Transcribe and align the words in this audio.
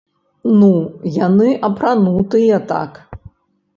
Ну, 0.61 0.69
яны 1.27 1.49
апранутыя 1.69 2.61
так. 2.73 2.91